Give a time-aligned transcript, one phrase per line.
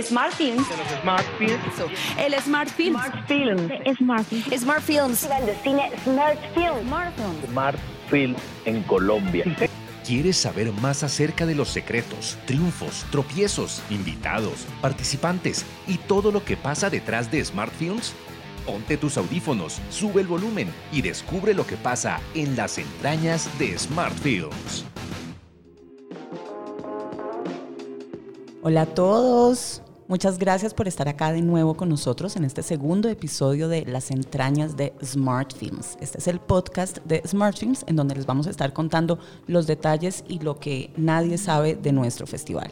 [0.00, 0.66] Smart Films.
[1.02, 1.60] Smart Films.
[2.16, 2.96] El Smart Film.
[2.96, 3.98] Smart Films.
[3.98, 4.58] Smart Film.
[4.58, 5.28] Smart Films.
[5.28, 6.86] de cine Smart Film.
[6.86, 7.46] Smart Films.
[7.50, 7.78] Smart
[8.08, 9.44] Films en Colombia.
[10.06, 16.56] ¿Quieres saber más acerca de los secretos, triunfos, tropiezos, invitados, participantes y todo lo que
[16.56, 18.14] pasa detrás de Smart Films?
[18.64, 23.78] Ponte tus audífonos, sube el volumen y descubre lo que pasa en las entrañas de
[23.78, 24.86] Smart Films.
[28.64, 29.81] Hola a todos.
[30.12, 34.10] Muchas gracias por estar acá de nuevo con nosotros en este segundo episodio de Las
[34.10, 35.96] entrañas de Smart Films.
[36.02, 39.66] Este es el podcast de Smart Films en donde les vamos a estar contando los
[39.66, 42.70] detalles y lo que nadie sabe de nuestro festival.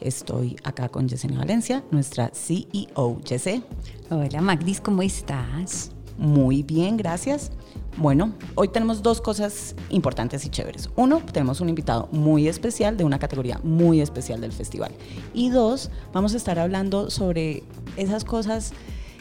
[0.00, 3.20] Estoy acá con Yesenia Valencia, nuestra CEO.
[3.20, 3.62] Yese.
[4.10, 5.92] Hola Magdis, ¿cómo estás?
[6.18, 7.50] Muy bien, gracias.
[7.96, 10.88] Bueno, hoy tenemos dos cosas importantes y chéveres.
[10.96, 14.92] Uno, tenemos un invitado muy especial de una categoría muy especial del festival.
[15.34, 17.62] Y dos, vamos a estar hablando sobre
[17.96, 18.72] esas cosas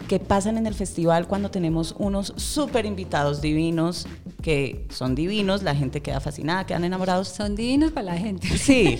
[0.08, 4.08] que pasan en el festival cuando tenemos unos súper invitados divinos
[4.42, 7.28] que son divinos, la gente queda fascinada, quedan enamorados.
[7.28, 8.48] Son divinos para la gente.
[8.58, 9.00] Sí,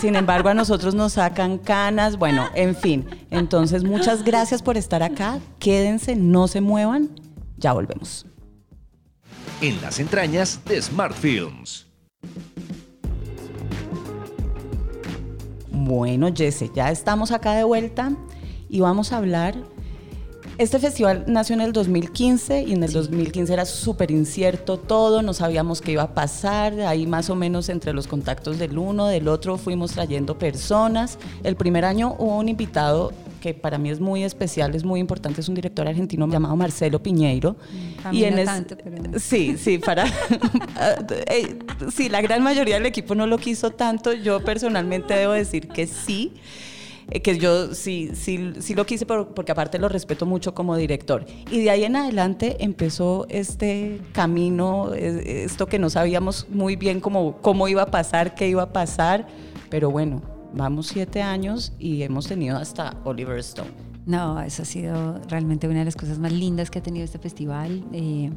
[0.00, 3.06] sin embargo a nosotros nos sacan canas, bueno, en fin.
[3.30, 7.10] Entonces, muchas gracias por estar acá, quédense, no se muevan,
[7.62, 8.26] ya volvemos
[9.62, 11.86] en las entrañas de Smart Films.
[15.70, 18.12] Bueno, Jesse, ya estamos acá de vuelta
[18.68, 19.54] y vamos a hablar.
[20.58, 25.32] Este festival nació en el 2015 y en el 2015 era súper incierto todo, no
[25.32, 29.28] sabíamos qué iba a pasar, ahí más o menos entre los contactos del uno, del
[29.28, 31.18] otro fuimos trayendo personas.
[31.42, 35.40] El primer año hubo un invitado que para mí es muy especial, es muy importante,
[35.40, 37.56] es un director argentino llamado Marcelo Piñeiro.
[38.10, 38.76] Mm, y en tanto,
[39.18, 40.06] Sí, sí, para...
[41.26, 41.58] Eh,
[41.92, 45.86] sí, la gran mayoría del equipo no lo quiso tanto, yo personalmente debo decir que
[45.86, 46.32] sí
[47.10, 51.26] eh, que yo sí, sí, sí lo quise porque aparte lo respeto mucho como director.
[51.50, 57.00] Y de ahí en adelante empezó este camino, eh, esto que no sabíamos muy bien
[57.00, 59.26] cómo, cómo iba a pasar, qué iba a pasar,
[59.68, 60.22] pero bueno,
[60.54, 63.70] vamos siete años y hemos tenido hasta Oliver Stone.
[64.04, 67.18] No, eso ha sido realmente una de las cosas más lindas que ha tenido este
[67.18, 67.84] festival.
[67.92, 68.30] Eh,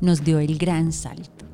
[0.00, 1.44] nos dio el gran salto,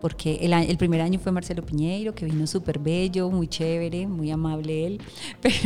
[0.00, 4.30] porque el, el, primer año fue Marcelo Piñeiro, que vino súper bello, muy chévere, muy
[4.30, 5.00] amable él,
[5.42, 5.56] pero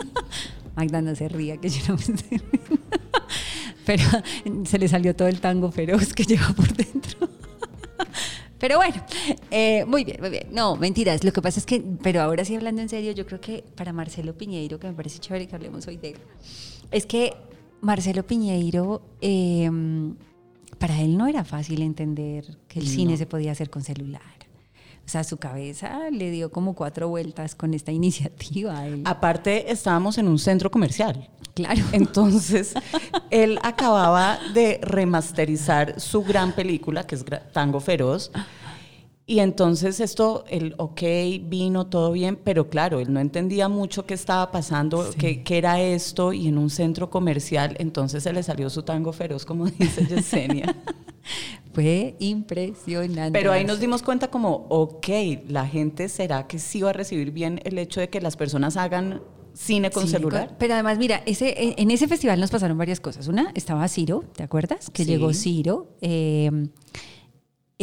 [0.76, 2.40] Magda no se ría, que yo no me
[3.86, 4.04] pero
[4.64, 7.28] se le salió todo el tango feroz que lleva por dentro.
[8.62, 8.94] Pero bueno,
[9.50, 10.46] eh, muy bien, muy bien.
[10.52, 11.24] No, mentiras.
[11.24, 13.92] Lo que pasa es que, pero ahora sí hablando en serio, yo creo que para
[13.92, 16.18] Marcelo Piñeiro, que me parece chévere que hablemos hoy de él,
[16.92, 17.34] es que
[17.80, 20.14] Marcelo Piñeiro, em,
[20.78, 24.22] para él no era fácil entender que el cine se podía hacer con celular.
[25.04, 28.84] O sea, su cabeza le dio como cuatro vueltas con esta iniciativa.
[29.04, 31.28] Aparte, estábamos en un centro comercial.
[31.54, 31.82] Claro.
[31.92, 32.74] Entonces,
[33.30, 38.30] él acababa de remasterizar su gran película, que es Tango Feroz.
[39.24, 41.00] Y entonces esto, el ok,
[41.42, 46.32] vino todo bien, pero claro, él no entendía mucho qué estaba pasando, qué, era esto,
[46.32, 50.74] y en un centro comercial, entonces se le salió su tango feroz, como dice Yesenia.
[51.72, 53.32] Fue impresionante.
[53.32, 55.08] Pero ahí nos dimos cuenta como, ok,
[55.48, 58.76] la gente será que sí va a recibir bien el hecho de que las personas
[58.76, 59.22] hagan
[59.54, 60.56] cine con celular.
[60.58, 63.28] pero además, mira, ese, en ese festival nos pasaron varias cosas.
[63.28, 64.90] Una, estaba Ciro, ¿te acuerdas?
[64.90, 65.96] Que llegó Ciro.
[66.00, 66.50] Eh,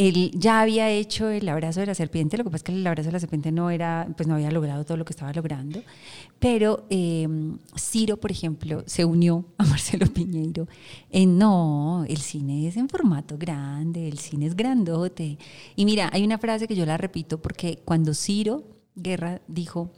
[0.08, 2.86] él ya había hecho el abrazo de la serpiente, lo que pasa es que el
[2.86, 5.82] abrazo de la serpiente no era, pues no había logrado todo lo que estaba logrando,
[6.38, 7.28] pero eh,
[7.76, 10.68] Ciro, por ejemplo, se unió a Marcelo Piñeiro
[11.10, 15.36] en no, el cine es en formato grande, el cine es grandote.
[15.76, 19.90] Y mira, hay una frase que yo la repito porque cuando Ciro Guerra dijo,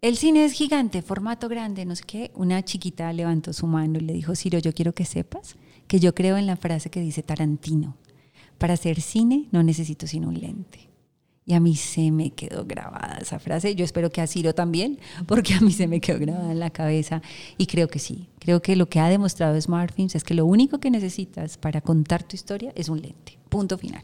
[0.00, 2.30] el cine es gigante, formato grande, no sé qué.
[2.34, 5.56] Una chiquita levantó su mano y le dijo, Ciro, yo quiero que sepas
[5.88, 7.96] que yo creo en la frase que dice Tarantino.
[8.58, 10.88] Para hacer cine no necesito sino un lente.
[11.48, 13.74] Y a mí se me quedó grabada esa frase.
[13.74, 16.68] Yo espero que a Ciro también, porque a mí se me quedó grabada en la
[16.68, 17.22] cabeza.
[17.56, 18.28] Y creo que sí.
[18.38, 22.22] Creo que lo que ha demostrado Smartfilms es que lo único que necesitas para contar
[22.22, 23.38] tu historia es un lente.
[23.48, 24.02] Punto final.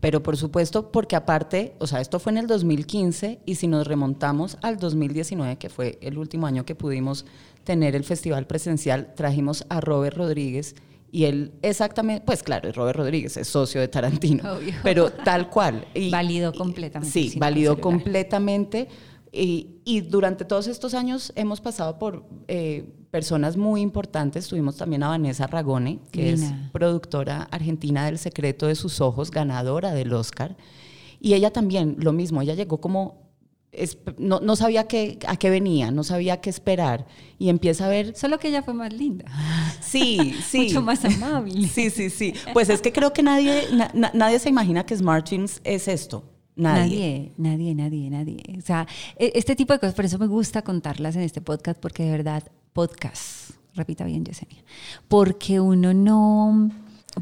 [0.00, 3.86] Pero por supuesto, porque aparte, o sea, esto fue en el 2015 y si nos
[3.86, 7.26] remontamos al 2019, que fue el último año que pudimos
[7.64, 10.76] tener el festival presencial, trajimos a Robert Rodríguez
[11.14, 15.86] y él exactamente, pues claro, Robert Rodríguez es socio de Tarantino, pero tal cual.
[15.94, 17.12] Y, validó completamente.
[17.12, 18.88] Sí, validó completamente.
[19.30, 24.48] Y, durante todos estos años hemos pasado por eh, personas muy importantes.
[24.48, 29.94] Tuvimos también a Vanessa Ragone, que es productora argentina del Secreto de sus Ojos, ganadora
[29.94, 30.56] del Oscar.
[31.20, 33.23] Y ella también, lo mismo, ella llegó como
[34.18, 37.06] no, no sabía qué, a qué venía, no sabía qué esperar.
[37.38, 39.24] Y empieza a ver Solo que ella fue más linda.
[39.80, 40.60] Sí, sí.
[40.60, 41.68] Mucho más amable.
[41.68, 42.34] Sí, sí, sí.
[42.52, 45.88] Pues es que creo que nadie, na- na- nadie se imagina que Smart Films es
[45.88, 46.24] esto.
[46.56, 47.32] Nadie.
[47.36, 48.58] Nadie, nadie, nadie, nadie.
[48.58, 48.86] O sea,
[49.18, 52.10] e- este tipo de cosas, por eso me gusta contarlas en este podcast, porque de
[52.12, 54.62] verdad, podcast, repita bien, Yesenia,
[55.08, 56.70] porque uno no,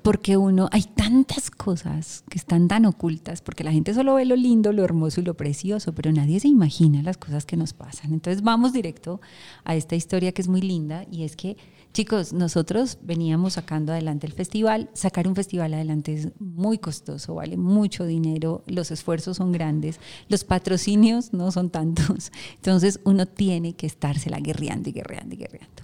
[0.00, 4.36] porque uno, hay tantas cosas que están tan ocultas, porque la gente solo ve lo
[4.36, 8.12] lindo, lo hermoso y lo precioso, pero nadie se imagina las cosas que nos pasan.
[8.12, 9.20] Entonces vamos directo
[9.64, 11.56] a esta historia que es muy linda y es que
[11.92, 14.88] Chicos, nosotros veníamos sacando adelante el festival.
[14.94, 20.42] Sacar un festival adelante es muy costoso, vale mucho dinero, los esfuerzos son grandes, los
[20.44, 22.32] patrocinios no son tantos.
[22.56, 25.82] Entonces uno tiene que estársela guerreando y guerreando y guerreando.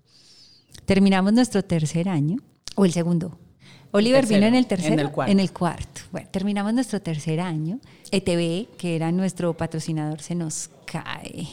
[0.87, 2.39] Terminamos nuestro tercer año,
[2.75, 3.37] o el segundo.
[3.93, 5.33] Oliver tercero, vino en el en tercero, el cuarto.
[5.33, 6.01] en el cuarto.
[6.13, 7.81] Bueno, terminamos nuestro tercer año.
[8.11, 11.47] ETV, que era nuestro patrocinador, se nos cae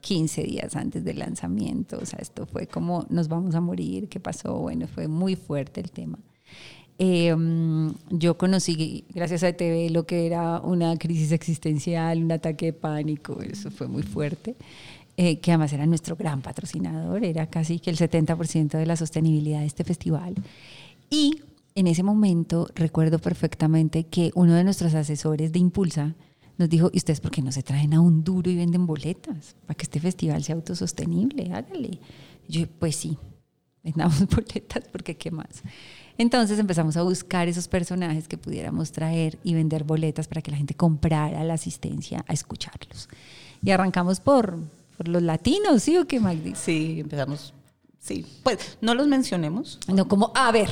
[0.00, 1.98] 15 días antes del lanzamiento.
[2.00, 4.58] O sea, esto fue como nos vamos a morir, ¿qué pasó?
[4.58, 6.18] Bueno, fue muy fuerte el tema.
[6.98, 12.66] Eh, mm, yo conocí, gracias a ETV, lo que era una crisis existencial, un ataque
[12.66, 14.54] de pánico, eso fue muy fuerte.
[15.16, 19.60] Eh, que además era nuestro gran patrocinador, era casi que el 70% de la sostenibilidad
[19.60, 20.34] de este festival.
[21.10, 21.40] Y
[21.74, 26.14] en ese momento recuerdo perfectamente que uno de nuestros asesores de Impulsa
[26.58, 29.56] nos dijo, ¿y ustedes por qué no se traen a un duro y venden boletas
[29.66, 31.50] para que este festival sea autosostenible?
[31.54, 31.98] Hágale.
[32.48, 33.16] Yo, pues sí,
[33.82, 35.62] vendamos boletas porque qué más.
[36.18, 40.58] Entonces empezamos a buscar esos personajes que pudiéramos traer y vender boletas para que la
[40.58, 43.08] gente comprara la asistencia a escucharlos.
[43.62, 44.58] Y arrancamos por,
[44.98, 46.54] por los latinos, ¿sí o qué, Magdi?
[46.54, 47.54] Sí, empezamos.
[47.98, 50.70] Sí, pues no los mencionemos, No, como, a ver,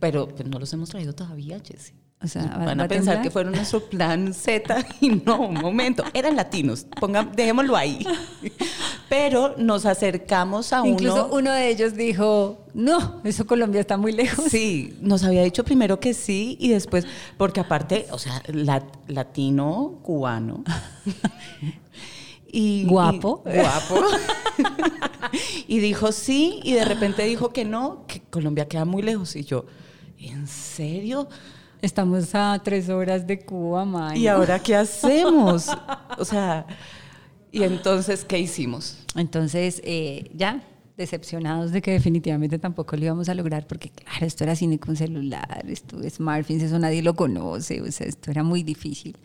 [0.00, 1.92] pero pues, no los hemos traído todavía, Jessy.
[2.20, 3.22] O sea, ¿va- Van va a pensar temblar?
[3.22, 8.04] que fueron nuestro plan Z y no, un momento, eran latinos, pongan, dejémoslo ahí.
[9.08, 11.34] Pero nos acercamos a Incluso uno.
[11.36, 14.46] uno de ellos dijo, no, eso Colombia está muy lejos.
[14.50, 17.06] Sí, nos había dicho primero que sí y después,
[17.36, 20.64] porque aparte, o sea, la- latino, cubano.
[22.50, 23.42] Y, Guapo.
[23.46, 24.04] y- guapo.
[25.68, 29.36] y dijo sí y de repente dijo que no, que Colombia queda muy lejos.
[29.36, 29.66] Y yo,
[30.18, 31.28] ¿en serio?
[31.80, 34.20] Estamos a tres horas de Cuba, May.
[34.20, 35.68] ¿Y ahora qué hacemos?
[36.18, 36.66] O sea,
[37.52, 38.98] y entonces, ¿qué hicimos?
[39.14, 40.62] Entonces, eh, ya,
[40.96, 44.96] decepcionados de que definitivamente tampoco lo íbamos a lograr, porque claro, esto era cine con
[44.96, 49.16] celular, esto es smartphones, eso nadie lo conoce, o sea, esto era muy difícil.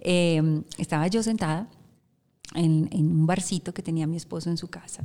[0.00, 1.68] Eh, estaba yo sentada
[2.54, 5.04] en, en un barcito que tenía mi esposo en su casa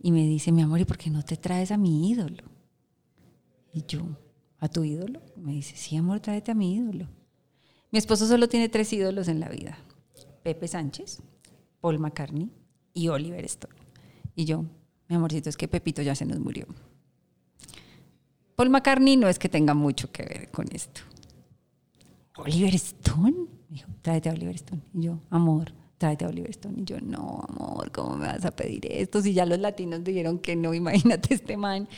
[0.00, 2.44] y me dice, mi amor, ¿y por qué no te traes a mi ídolo?
[3.72, 4.02] Y yo,
[4.60, 5.20] ¿a tu ídolo?
[5.36, 7.08] Me dice, sí, amor, tráete a mi ídolo.
[7.90, 9.78] Mi esposo solo tiene tres ídolos en la vida.
[10.42, 11.20] Pepe Sánchez,
[11.80, 12.50] Paul McCartney
[12.94, 13.74] y Oliver Stone.
[14.36, 14.64] Y yo,
[15.08, 16.66] mi amorcito, es que Pepito ya se nos murió.
[18.54, 21.00] Paul McCartney no es que tenga mucho que ver con esto.
[22.36, 24.82] Oliver Stone, me dijo, tráete a Oliver Stone.
[24.94, 26.80] Y yo, amor, tráete a Oliver Stone.
[26.80, 29.20] Y yo, no, amor, ¿cómo me vas a pedir esto?
[29.20, 31.88] Si ya los latinos dijeron que no, imagínate este man.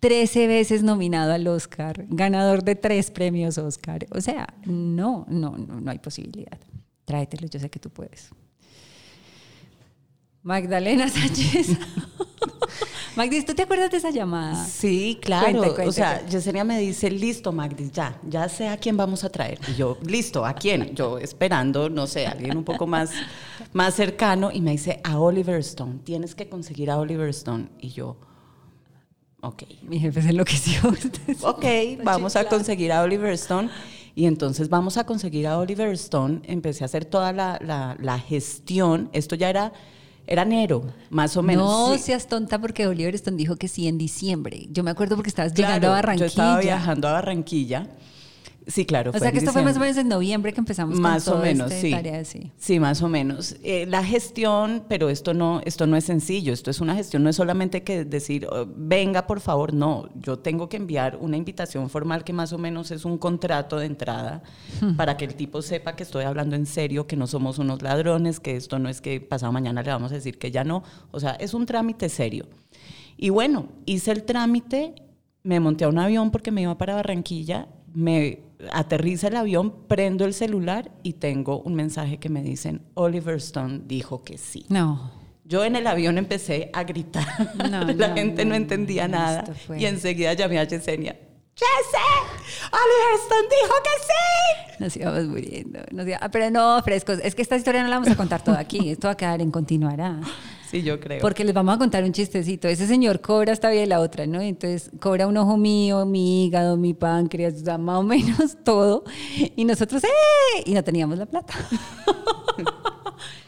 [0.00, 4.06] 13 veces nominado al Oscar, ganador de tres premios Oscar.
[4.10, 6.58] O sea, no, no, no, no hay posibilidad.
[7.04, 8.30] Tráetelo, yo sé que tú puedes.
[10.42, 11.76] Magdalena Sánchez.
[13.16, 14.64] Magdi, ¿tú te acuerdas de esa llamada?
[14.64, 15.58] Sí, claro.
[15.58, 16.30] Cuente, cuente, o sea, cuente.
[16.30, 19.58] Yesenia me dice, listo, Magdi, ya, ya sé a quién vamos a traer.
[19.66, 20.94] Y yo, listo, ¿a quién?
[20.94, 23.10] Yo esperando, no sé, alguien un poco más,
[23.72, 24.52] más cercano.
[24.52, 27.70] Y me dice, a Oliver Stone, tienes que conseguir a Oliver Stone.
[27.80, 28.16] Y yo,
[29.40, 29.62] ok.
[29.82, 30.80] Mi jefe se enloqueció.
[31.42, 31.64] Ok,
[32.04, 33.70] vamos a conseguir a Oliver Stone.
[34.14, 36.40] Y entonces vamos a conseguir a Oliver Stone.
[36.44, 39.08] Empecé a hacer toda la, la- la gestión.
[39.12, 39.72] Esto ya era,
[40.26, 41.68] era enero, más o menos.
[41.90, 42.00] No Sí.
[42.02, 44.66] seas tonta porque Oliver Stone dijo que sí en diciembre.
[44.72, 46.26] Yo me acuerdo porque estabas Claro, llegando a Barranquilla.
[46.26, 47.86] Yo estaba viajando a Barranquilla.
[48.68, 49.12] Sí, claro.
[49.14, 51.42] O sea que esto fue más o menos en noviembre que empezamos Más con o
[51.42, 51.90] menos, sí.
[51.90, 52.52] tarea, sí.
[52.58, 53.56] Sí, más o menos.
[53.62, 56.52] Eh, la gestión, pero esto no, esto no es sencillo.
[56.52, 60.10] Esto es una gestión, no es solamente que decir, oh, venga, por favor, no.
[60.20, 63.86] Yo tengo que enviar una invitación formal que más o menos es un contrato de
[63.86, 64.42] entrada
[64.98, 68.38] para que el tipo sepa que estoy hablando en serio, que no somos unos ladrones,
[68.38, 70.82] que esto no es que pasado mañana le vamos a decir que ya no.
[71.10, 72.44] O sea, es un trámite serio.
[73.16, 74.94] Y bueno, hice el trámite,
[75.42, 80.24] me monté a un avión porque me iba para Barranquilla, me aterriza el avión, prendo
[80.24, 84.66] el celular y tengo un mensaje que me dicen, Oliver Stone dijo que sí.
[84.68, 85.12] No.
[85.44, 87.26] Yo en el avión empecé a gritar,
[87.70, 91.16] No, la no, gente no, no, entendía nada esto fue- y enseguida llamé a Yesenia.
[91.60, 92.68] ¡Ya sé!
[92.72, 94.76] Oliver dijo que sí.
[94.78, 95.80] Nos íbamos muriendo.
[95.90, 97.18] nos iba- ah, pero no, frescos.
[97.22, 98.90] Es que esta historia no la vamos a contar toda aquí.
[98.90, 100.20] Esto va a quedar en continuará.
[100.70, 101.20] Sí, yo creo.
[101.20, 102.68] Porque les vamos a contar un chistecito.
[102.68, 104.40] Ese señor cobra esta vida y la otra, ¿no?
[104.40, 109.02] Entonces cobra un ojo mío, mi hígado, mi páncreas, o sea, más o menos todo.
[109.56, 110.62] Y nosotros, ¡eh!
[110.66, 111.54] Y no teníamos la plata.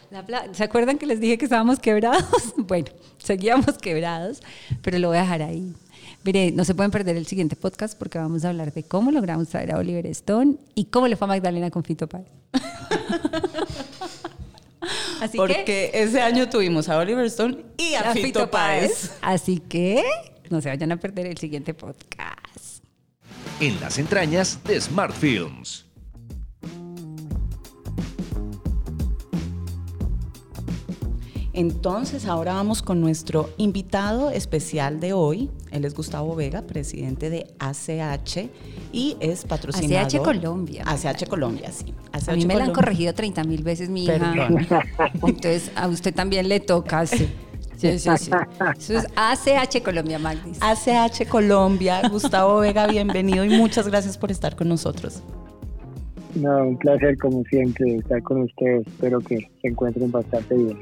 [0.09, 2.25] La ¿Se acuerdan que les dije que estábamos quebrados?
[2.57, 2.87] Bueno,
[3.17, 4.41] seguíamos quebrados,
[4.81, 5.73] pero lo voy a dejar ahí.
[6.23, 9.49] Mire, no se pueden perder el siguiente podcast porque vamos a hablar de cómo logramos
[9.49, 12.27] traer a Oliver Stone y cómo le fue a Magdalena con Fito Páez.
[15.19, 19.11] Así que Porque ese año tuvimos a Oliver Stone y a, a Fito, Páez.
[19.21, 20.03] Así que
[20.49, 22.83] no se vayan a perder el siguiente podcast.
[23.59, 25.85] En las entrañas de Smart Films.
[31.53, 35.49] Entonces, ahora vamos con nuestro invitado especial de hoy.
[35.71, 38.49] Él es Gustavo Vega, presidente de ACH
[38.91, 40.05] y es patrocinador.
[40.05, 40.83] ACH Colombia.
[40.85, 41.93] ACH Colombia, sí.
[42.11, 42.73] ACH A mí me la han Colombia.
[42.73, 44.33] corregido 30 mil veces mi hija.
[45.13, 47.05] Entonces a usted también le toca.
[47.05, 47.29] Sí,
[47.77, 48.09] sí, sí.
[48.19, 48.31] sí.
[48.77, 50.59] Eso es ACH Colombia, Magdis.
[50.61, 55.23] ACH Colombia, Gustavo Vega, bienvenido y muchas gracias por estar con nosotros.
[56.35, 58.87] No, un placer como siempre estar con ustedes.
[58.87, 60.79] Espero que se encuentren bastante bien.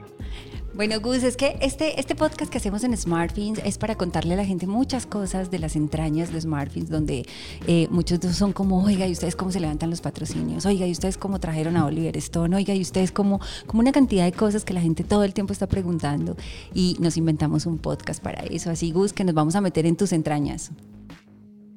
[0.79, 4.37] Bueno, Gus, es que este, este podcast que hacemos en SmartFins es para contarle a
[4.37, 7.25] la gente muchas cosas de las entrañas de SmartFins, donde
[7.67, 10.65] eh, muchos son como, oiga, ¿y ustedes cómo se levantan los patrocinios?
[10.65, 12.55] Oiga, ¿y ustedes cómo trajeron a Oliver Stone?
[12.55, 13.41] Oiga, ¿y ustedes cómo?
[13.67, 16.37] Como una cantidad de cosas que la gente todo el tiempo está preguntando
[16.73, 18.71] y nos inventamos un podcast para eso.
[18.71, 20.71] Así, Gus, que nos vamos a meter en tus entrañas.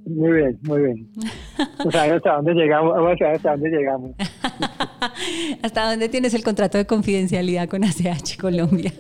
[0.05, 1.09] Muy bien, muy bien.
[1.79, 2.95] Vamos a ver hasta dónde llegamos.
[2.95, 4.11] Vamos a ver hasta dónde llegamos.
[5.63, 8.93] ¿Hasta dónde tienes el contrato de confidencialidad con ACH Colombia?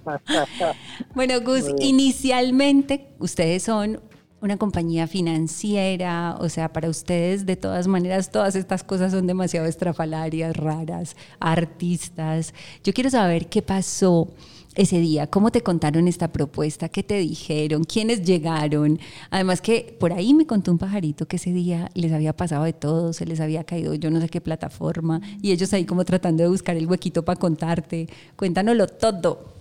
[1.14, 4.00] bueno, Gus, inicialmente ustedes son
[4.42, 9.66] una compañía financiera, o sea, para ustedes de todas maneras todas estas cosas son demasiado
[9.66, 12.54] estrafalarias, raras, artistas.
[12.82, 14.28] Yo quiero saber qué pasó
[14.76, 18.98] ese día, cómo te contaron esta propuesta, qué te dijeron, quiénes llegaron.
[19.30, 22.72] Además que por ahí me contó un pajarito que ese día les había pasado de
[22.72, 26.42] todo, se les había caído yo no sé qué plataforma y ellos ahí como tratando
[26.42, 28.06] de buscar el huequito para contarte.
[28.36, 29.54] Cuéntanoslo todo.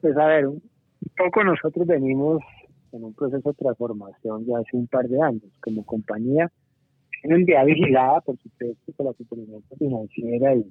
[0.00, 0.60] Pues a ver, un
[1.16, 2.42] poco nosotros venimos
[2.92, 6.50] en un proceso de transformación ya hace un par de años como compañía,
[7.22, 10.70] en un día vigilada, por supuesto, por la superintendencia financiera y,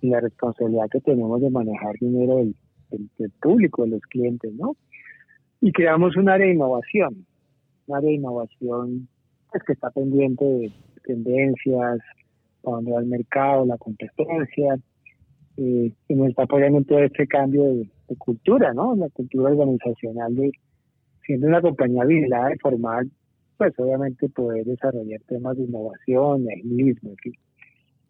[0.00, 2.54] y la responsabilidad que tenemos de manejar dinero del,
[2.90, 4.76] del- público, de los clientes, ¿no?
[5.60, 7.26] Y creamos un área de innovación,
[7.86, 9.08] un área de innovación
[9.50, 10.72] pues, que está pendiente de
[11.04, 11.98] tendencias,
[12.62, 14.76] para dónde va el mercado, la competencia,
[15.56, 18.96] eh, y nos está apoyando en todo este cambio de, cultura, ¿no?
[18.96, 20.50] La cultura organizacional de
[21.26, 23.10] siendo una compañía vigilada y formal,
[23.58, 27.32] pues obviamente poder desarrollar temas de innovación, agilismo, en fin.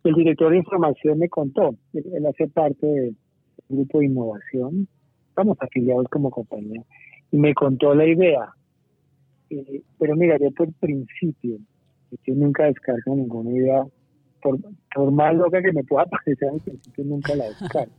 [0.05, 3.17] El director de información me contó, él, hace parte del
[3.69, 4.89] grupo de innovación,
[5.29, 6.83] estamos afiliados como compañía,
[7.31, 8.55] y me contó la idea.
[9.51, 11.59] Eh, pero mira, yo por principio,
[12.27, 13.85] yo nunca descargo ninguna idea,
[14.41, 14.59] por,
[14.95, 17.93] por más loca que me pueda parecer, al principio nunca la descargo.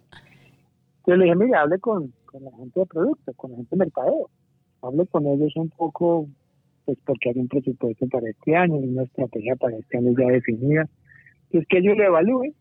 [1.00, 3.78] Entonces le dije, mira, hable con, con la gente de producto, con la gente de
[3.78, 4.30] mercadeo.
[4.82, 6.28] Hable con ellos un poco,
[6.86, 10.88] pues porque hay un presupuesto para este año una estrategia para este año ya definida.
[11.50, 12.54] Entonces que ellos lo evalúen.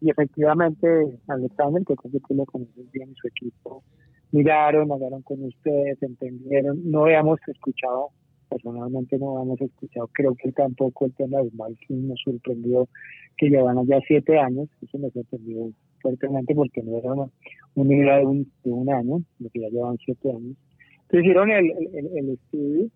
[0.00, 0.86] Y efectivamente,
[1.26, 3.82] Alexander, que creo que tú lo conoces bien, y su equipo,
[4.30, 6.88] miraron, hablaron con ustedes, entendieron.
[6.88, 8.10] No habíamos escuchado,
[8.48, 12.88] personalmente no habíamos escuchado, creo que tampoco el tema de Malkin nos sorprendió
[13.36, 17.30] que llevan ya siete años, eso me sorprendió fuertemente porque no era una,
[17.74, 20.56] una idea de un, de un año, lo que ya llevan siete años.
[21.02, 22.88] Entonces hicieron el, el, el estudio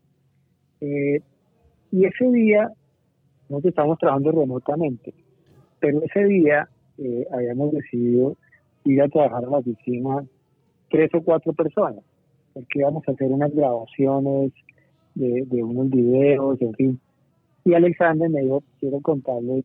[0.80, 1.20] eh,
[1.90, 2.70] y ese día
[3.52, 5.12] nosotros estábamos trabajando remotamente,
[5.78, 6.68] pero ese día
[6.98, 8.36] eh, habíamos decidido
[8.84, 10.24] ir a trabajar a la oficina
[10.90, 12.02] tres o cuatro personas,
[12.54, 14.52] porque íbamos a hacer unas grabaciones
[15.14, 17.00] de, unos videos, en fin.
[17.64, 19.64] Y Alexander me dijo, quiero contarles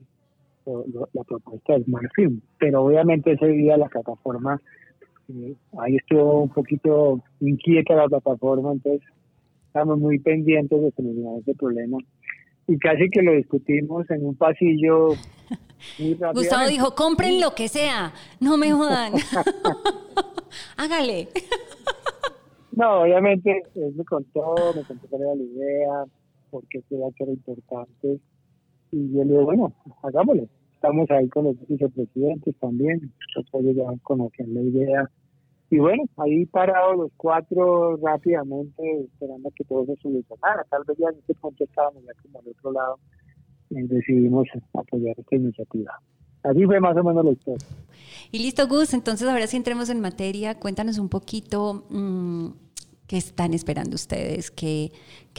[1.14, 4.62] la propuesta de Smart Film, pero obviamente ese día la plataforma,
[5.30, 9.02] eh, ahí estuvo un poquito inquieta la plataforma, entonces
[9.68, 11.98] estamos muy pendientes de solucionar ese problema.
[12.68, 15.10] Y casi que lo discutimos en un pasillo
[16.00, 16.34] muy rápido.
[16.34, 19.14] Gustavo dijo, compren lo que sea, no me jodan.
[20.78, 21.30] Hágale.
[22.72, 26.06] No, obviamente él me contó, me contó cuál era la idea,
[26.52, 28.20] por qué creía que era importante.
[28.92, 30.48] Y yo le digo, bueno, hagámoslo.
[30.74, 35.10] Estamos ahí con los vicepresidentes también, nosotros ya conocían la idea.
[35.70, 40.64] Y bueno, ahí parados los cuatro rápidamente esperando que todo se solucionara.
[40.70, 43.00] Tal vez ya en ese punto estábamos ya como al otro lado
[43.70, 46.00] y decidimos apoyar esta iniciativa.
[46.44, 47.68] Así fue más o menos la historia.
[48.32, 50.58] Y listo, Gus, entonces ahora sí entremos en materia.
[50.58, 52.48] Cuéntanos un poquito mmm,
[53.08, 54.92] qué están esperando ustedes, qué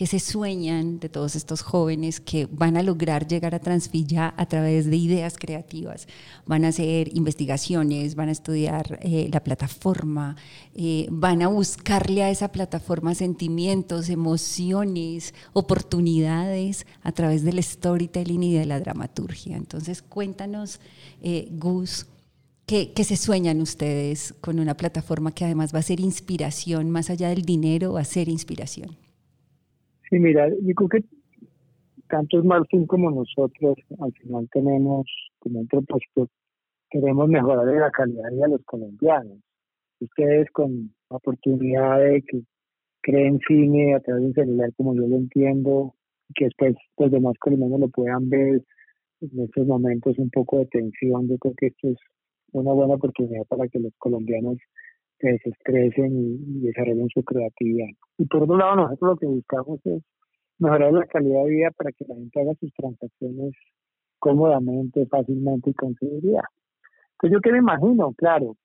[0.06, 4.86] se sueñan de todos estos jóvenes que van a lograr llegar a Transvilla a través
[4.86, 6.08] de ideas creativas.
[6.46, 10.36] Van a hacer investigaciones, van a estudiar eh, la plataforma,
[10.74, 18.54] eh, van a buscarle a esa plataforma sentimientos, emociones, oportunidades a través del storytelling y
[18.54, 19.56] de la dramaturgia.
[19.56, 20.80] Entonces, cuéntanos,
[21.22, 22.06] eh, Gus,
[22.68, 27.08] ¿Qué, ¿Qué, se sueñan ustedes con una plataforma que además va a ser inspiración, más
[27.08, 28.90] allá del dinero, va a ser inspiración?
[30.10, 31.04] Sí, mira, yo creo que
[32.08, 35.06] tanto Smartphone como nosotros al final tenemos
[35.38, 36.28] como un propósito,
[36.90, 39.38] queremos mejorar la calidad de vida de los colombianos.
[40.00, 42.42] Ustedes con la oportunidad de que
[43.00, 45.94] creen cine a través de un celular como yo lo entiendo,
[46.34, 48.62] que después los demás colombianos lo puedan ver
[49.22, 51.98] en estos momentos un poco de tensión, yo creo que esto es
[52.52, 54.56] una buena oportunidad para que los colombianos
[55.18, 57.88] se desestresen y, desarrollen su creatividad.
[58.18, 60.02] Y por otro lado, nosotros lo que buscamos es
[60.58, 63.54] mejorar la calidad de vida para que la gente haga sus transacciones
[64.18, 66.42] cómodamente, fácilmente y con seguridad.
[67.18, 68.56] Pues yo que me imagino, claro,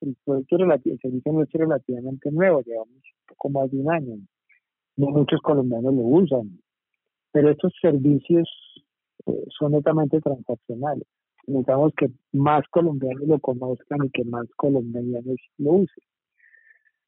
[0.00, 4.16] el producto el servicio nuestro es relativamente nuevo, llevamos poco más de un año.
[4.96, 6.58] No muchos colombianos lo usan,
[7.32, 8.48] pero estos servicios
[9.26, 11.06] eh, son netamente transaccionales
[11.46, 15.24] necesitamos que más colombianos lo conozcan y que más colombianos
[15.58, 16.04] lo usen.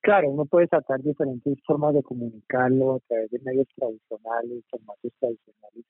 [0.00, 5.84] Claro, uno puede sacar diferentes formas de comunicarlo a través de medios tradicionales, formatos tradicionales,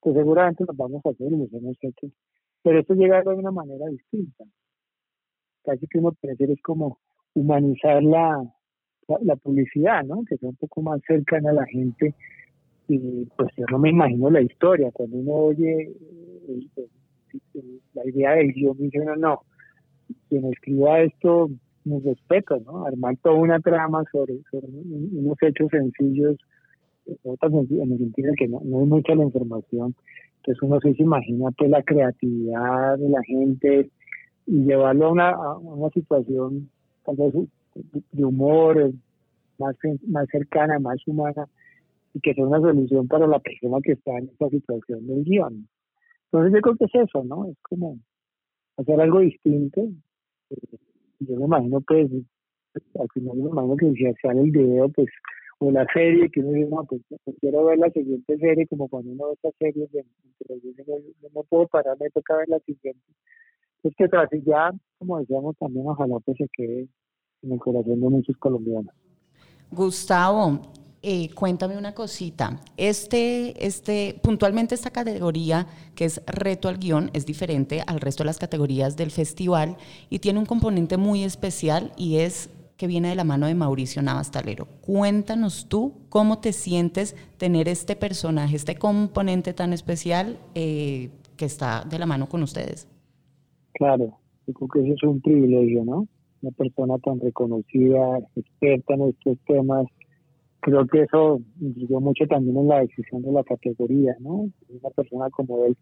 [0.00, 2.08] pues seguramente nos vamos a hacer y los hemos hecho,
[2.62, 4.44] pero esto llega de una manera distinta.
[5.62, 6.98] Casi que uno puede hacer es como
[7.34, 8.42] humanizar la,
[9.22, 10.24] la, publicidad, ¿no?
[10.28, 12.14] Que sea un poco más cercana a la gente
[12.88, 15.92] y pues yo no me imagino la historia, cuando uno oye
[17.94, 19.40] la idea del guion dice, no, no,
[20.28, 21.50] quien escriba esto,
[21.84, 22.86] nos respeto, ¿no?
[22.86, 26.36] Armar toda una trama sobre, unos hechos sencillos,
[27.06, 29.94] en el sentido que no, no hay mucha la información,
[30.36, 33.90] entonces uno se imagina pues la creatividad de la gente
[34.46, 36.70] y llevarlo a una, a una situación
[37.04, 37.34] tal vez
[38.12, 38.92] de humor,
[39.58, 39.76] más,
[40.06, 41.46] más cercana, más humana,
[42.14, 45.68] y que sea una solución para la persona que está en esa situación del guion.
[46.32, 47.46] Entonces yo creo que es eso, ¿no?
[47.46, 47.98] Es como
[48.76, 49.80] hacer algo distinto.
[50.50, 50.78] Eh,
[51.20, 52.10] yo me imagino, pues,
[52.98, 55.08] al final me imagino que si sale el video, pues,
[55.58, 58.88] o la serie, que uno dice, no, pues, pues, quiero ver la siguiente serie, como
[58.88, 59.90] cuando uno ve estas series
[61.34, 63.00] no, puedo parar, me toca ver la siguiente.
[63.82, 66.88] Es que tras ya, como decíamos también, ojalá pues se quede
[67.42, 68.94] en el corazón de muchos colombianos.
[69.70, 70.60] Gustavo,
[71.02, 72.60] eh, cuéntame una cosita.
[72.76, 78.26] Este, este, puntualmente esta categoría, que es reto al guion, es diferente al resto de
[78.26, 79.76] las categorías del festival
[80.10, 84.02] y tiene un componente muy especial y es que viene de la mano de Mauricio
[84.02, 84.66] Navastalero.
[84.80, 91.84] Cuéntanos tú cómo te sientes tener este personaje, este componente tan especial eh, que está
[91.84, 92.88] de la mano con ustedes.
[93.72, 96.06] Claro, yo creo que eso es un privilegio, ¿no?
[96.42, 99.86] Una persona tan reconocida, experta en estos temas,
[100.60, 104.48] creo que eso influyó mucho también en la decisión de la categoría, ¿no?
[104.68, 105.76] Una persona como él,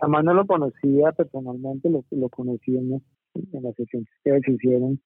[0.00, 5.00] jamás no lo conocía personalmente, lo, lo conocí en, las sesiones que se hicieron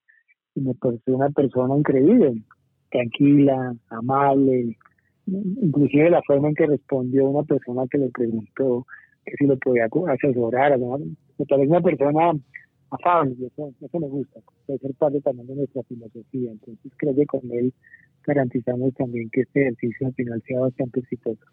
[0.54, 2.42] y me pareció una persona increíble,
[2.90, 4.76] tranquila, amable,
[5.26, 8.86] inclusive la forma en que respondió una persona que le preguntó
[9.24, 10.98] que si lo podía asesorar, ¿no?
[10.98, 12.32] me parece una persona
[12.90, 17.26] afable, eso, eso me gusta, puede ser parte también de nuestra filosofía, entonces creo que
[17.26, 17.72] con él
[18.24, 21.44] garantizamos también que este ejercicio al final sea bastante exitoso.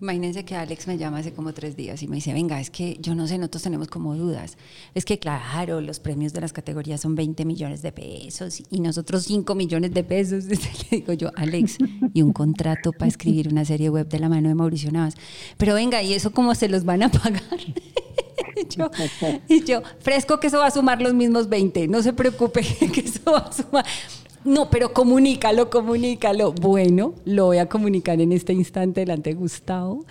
[0.00, 2.96] Imagínense que Alex me llama hace como tres días y me dice, venga, es que
[3.00, 4.56] yo no sé, nosotros tenemos como dudas.
[4.94, 9.24] Es que claro, los premios de las categorías son 20 millones de pesos y nosotros
[9.24, 10.44] 5 millones de pesos.
[10.46, 10.58] Le
[10.90, 11.76] digo yo, Alex,
[12.14, 15.16] y un contrato para escribir una serie web de la mano de Mauricio Navas.
[15.58, 17.42] Pero venga, ¿y eso cómo se los van a pagar?
[18.74, 18.90] yo,
[19.48, 22.62] y yo, fresco que eso va a sumar los mismos 20, no se preocupe
[22.94, 23.84] que eso va a sumar.
[24.44, 26.52] No, pero comunícalo, comunícalo.
[26.52, 30.06] Bueno, lo voy a comunicar en este instante delante de Gustavo.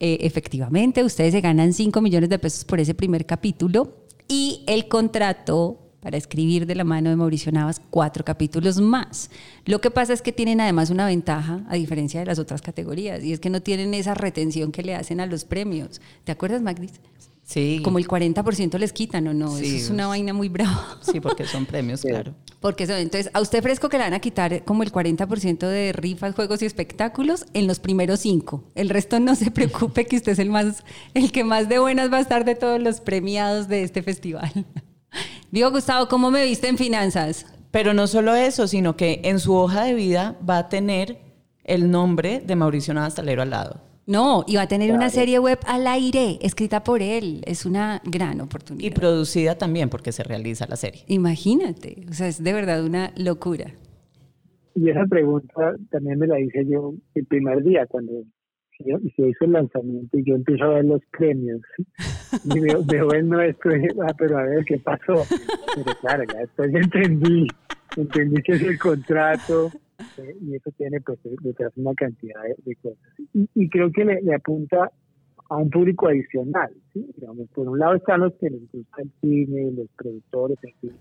[0.00, 3.92] Eh, efectivamente, ustedes se ganan 5 millones de pesos por ese primer capítulo
[4.26, 9.30] y el contrato para escribir de la mano de Mauricio Navas cuatro capítulos más.
[9.64, 13.24] Lo que pasa es que tienen además una ventaja, a diferencia de las otras categorías,
[13.24, 16.02] y es que no tienen esa retención que le hacen a los premios.
[16.24, 17.00] ¿Te acuerdas, Magdis?
[17.44, 17.80] Sí.
[17.84, 19.54] Como el 40% les quitan, ¿o no?
[19.56, 20.98] Sí, Eso es una vaina muy brava.
[21.02, 22.34] Sí, porque son premios, claro.
[22.58, 25.92] Porque eso, entonces, a usted fresco que le van a quitar como el 40% de
[25.92, 28.64] rifas, juegos y espectáculos en los primeros cinco.
[28.74, 32.10] El resto no se preocupe que usted es el más, el que más de buenas
[32.10, 34.50] va a estar de todos los premiados de este festival.
[35.50, 37.46] Digo, Gustavo, ¿cómo me viste en finanzas?
[37.70, 41.18] Pero no solo eso, sino que en su hoja de vida va a tener
[41.64, 43.80] el nombre de Mauricio Navastalero al lado.
[44.06, 47.40] No, y va a tener una serie web al aire, escrita por él.
[47.46, 48.94] Es una gran Y oportunidad.
[48.94, 51.04] producida también porque se realiza la serie.
[51.08, 53.72] Imagínate, o sea, es de verdad una locura.
[54.74, 58.12] Y esa pregunta también me la hice yo el primer día cuando
[58.76, 61.60] se se hizo el lanzamiento y yo empiezo a ver los premios
[62.52, 65.24] y veo, veo el nuestro y ah, pero a ver qué pasó.
[65.76, 67.46] Pero claro, ya después ya entendí,
[67.96, 69.70] entendí que es el contrato
[70.18, 72.98] eh, y eso tiene pues detrás una cantidad de, de cosas.
[73.32, 74.90] Y, y creo que le, le apunta
[75.50, 77.06] a un público adicional, ¿sí?
[77.16, 80.92] Digamos, por un lado están los que les gusta el cine, los productores, en fin,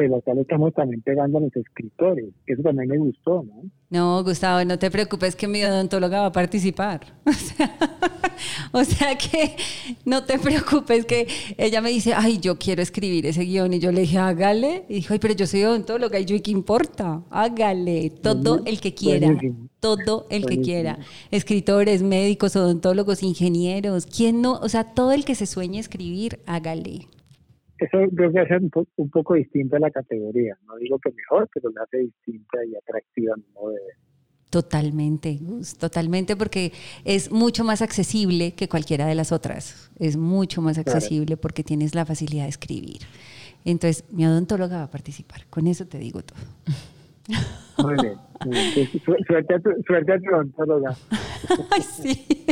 [0.00, 3.70] pero acá le estamos también pegando a los escritores, que eso también me gustó, ¿no?
[3.90, 7.00] No, Gustavo, no te preocupes que mi odontóloga va a participar.
[7.30, 7.78] O sea,
[8.72, 9.56] o sea que
[10.06, 11.26] no te preocupes que
[11.58, 13.74] ella me dice, ay, yo quiero escribir ese guion.
[13.74, 14.86] Y yo le dije, hágale.
[14.88, 16.18] Y dijo, ay, pero yo soy odontóloga.
[16.18, 17.22] Y yo, ¿y qué importa?
[17.28, 18.08] Hágale.
[18.08, 19.26] Todo el que quiera.
[19.26, 19.68] Buenísimo.
[19.80, 20.98] Todo el que quiera.
[21.30, 24.06] Escritores, médicos, odontólogos, ingenieros.
[24.06, 24.54] ¿Quién no?
[24.54, 27.08] O sea, todo el que se sueñe escribir, hágale.
[27.80, 30.56] Eso creo que hace un, po- un poco distinta la categoría.
[30.66, 33.96] No digo que mejor, pero la hace distinta y atractiva modo de ver.
[34.50, 35.38] Totalmente,
[35.78, 36.72] totalmente, porque
[37.04, 39.90] es mucho más accesible que cualquiera de las otras.
[40.00, 40.90] Es mucho más Claro.
[40.90, 42.98] accesible porque tienes la facilidad de escribir.
[43.64, 45.46] Entonces, mi odontóloga va a participar.
[45.50, 46.38] Con eso te digo todo.
[47.78, 48.14] Muy bien.
[48.90, 50.96] su- suerte, a tu, suerte a tu odontóloga.
[51.70, 52.44] Ay, sí.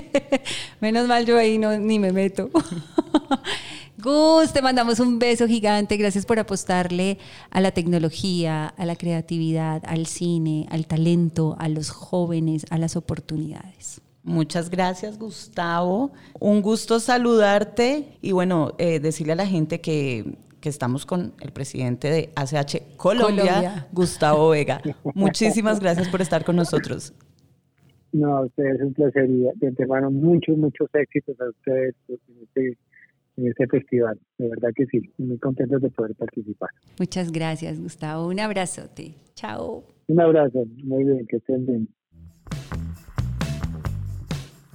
[0.81, 2.49] Menos mal yo ahí no, ni me meto.
[4.01, 5.97] Gus, te mandamos un beso gigante.
[5.97, 7.19] Gracias por apostarle
[7.51, 12.95] a la tecnología, a la creatividad, al cine, al talento, a los jóvenes, a las
[12.95, 14.01] oportunidades.
[14.23, 16.13] Muchas gracias, Gustavo.
[16.39, 21.51] Un gusto saludarte y bueno, eh, decirle a la gente que, que estamos con el
[21.51, 23.89] presidente de ACH Colombia, Colombia.
[23.91, 24.81] Gustavo Vega.
[25.15, 27.13] Muchísimas gracias por estar con nosotros.
[28.13, 31.97] No, a ustedes es un placer y de antemano muchos, muchos éxitos a ustedes
[33.39, 34.19] en este festival.
[34.37, 36.71] De verdad que sí, muy contentos de poder participar.
[36.99, 38.27] Muchas gracias, Gustavo.
[38.29, 39.15] Un abrazote.
[39.35, 39.85] Chao.
[40.09, 41.89] Un abrazo, muy bien, que estén bien.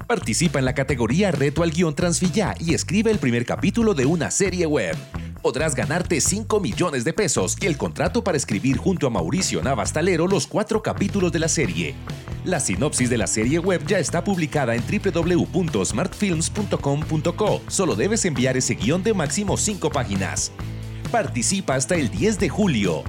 [0.08, 4.32] Participa en la categoría Reto al Guión Transvilla y escribe el primer capítulo de una
[4.32, 4.96] serie web.
[5.44, 10.26] Podrás ganarte 5 millones de pesos y el contrato para escribir junto a Mauricio Navastalero
[10.26, 11.96] los cuatro capítulos de la serie.
[12.46, 17.62] La sinopsis de la serie web ya está publicada en www.smartfilms.com.co.
[17.68, 20.54] Solo debes enviar ese guion de máximo 5 páginas.
[21.12, 23.04] Participa hasta el 10 de julio.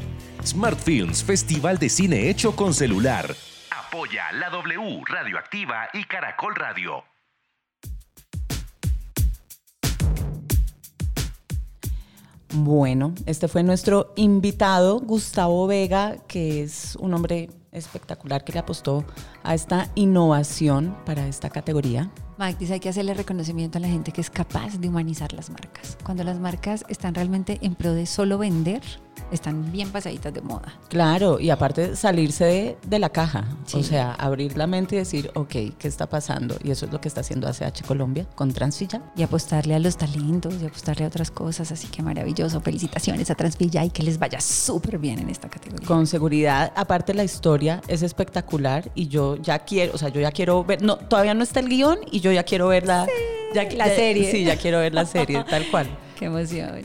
[0.45, 3.33] Smart Films, Festival de Cine hecho con celular.
[3.71, 7.05] Apoya la W Radioactiva y Caracol Radio.
[12.57, 19.05] Bueno, este fue nuestro invitado, Gustavo Vega, que es un hombre espectacular que le apostó
[19.43, 22.13] a esta innovación para esta categoría.
[22.39, 25.99] Magdis, hay que hacerle reconocimiento a la gente que es capaz de humanizar las marcas.
[26.05, 28.83] Cuando las marcas están realmente en pro de solo vender,
[29.33, 30.73] están bien pasaditas de moda.
[30.89, 33.79] Claro, y aparte salirse de, de la caja, Sí.
[33.79, 36.57] o sea, abrir la mente y decir, ok, ¿qué está pasando?
[36.63, 39.01] Y eso es lo que está haciendo ACH Colombia con Transvilla.
[39.17, 41.73] Y apostarle a los talentos y apostarle a otras cosas.
[41.73, 42.61] Así que maravilloso.
[42.61, 45.87] Felicitaciones a Transvilla y que les vaya súper bien en esta categoría.
[45.87, 50.31] Con seguridad, aparte la historia es espectacular y yo ya quiero, o sea, yo ya
[50.33, 53.07] quiero ver, no, todavía no está el guion y yo ya quiero ver la,
[53.55, 54.31] ya- la ya- serie.
[54.31, 55.89] Sí, ya quiero ver la serie, tal cual.
[56.19, 56.83] Qué emoción.